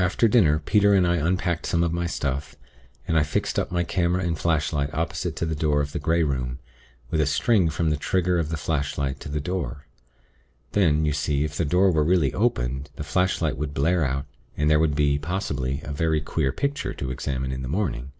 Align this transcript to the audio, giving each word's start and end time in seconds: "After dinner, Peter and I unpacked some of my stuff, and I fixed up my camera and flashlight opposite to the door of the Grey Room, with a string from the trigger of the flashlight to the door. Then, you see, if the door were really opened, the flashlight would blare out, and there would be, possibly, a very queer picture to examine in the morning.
"After 0.00 0.26
dinner, 0.26 0.58
Peter 0.58 0.94
and 0.94 1.06
I 1.06 1.14
unpacked 1.18 1.64
some 1.66 1.84
of 1.84 1.92
my 1.92 2.08
stuff, 2.08 2.56
and 3.06 3.16
I 3.16 3.22
fixed 3.22 3.56
up 3.56 3.70
my 3.70 3.84
camera 3.84 4.24
and 4.24 4.36
flashlight 4.36 4.92
opposite 4.92 5.36
to 5.36 5.46
the 5.46 5.54
door 5.54 5.80
of 5.80 5.92
the 5.92 6.00
Grey 6.00 6.24
Room, 6.24 6.58
with 7.12 7.20
a 7.20 7.26
string 7.26 7.70
from 7.70 7.90
the 7.90 7.96
trigger 7.96 8.36
of 8.40 8.48
the 8.48 8.56
flashlight 8.56 9.20
to 9.20 9.28
the 9.28 9.38
door. 9.40 9.86
Then, 10.72 11.04
you 11.04 11.12
see, 11.12 11.44
if 11.44 11.56
the 11.56 11.64
door 11.64 11.92
were 11.92 12.02
really 12.02 12.34
opened, 12.34 12.90
the 12.96 13.04
flashlight 13.04 13.56
would 13.56 13.74
blare 13.74 14.04
out, 14.04 14.26
and 14.56 14.68
there 14.68 14.80
would 14.80 14.96
be, 14.96 15.20
possibly, 15.20 15.80
a 15.84 15.92
very 15.92 16.20
queer 16.20 16.50
picture 16.50 16.92
to 16.92 17.12
examine 17.12 17.52
in 17.52 17.62
the 17.62 17.68
morning. 17.68 18.10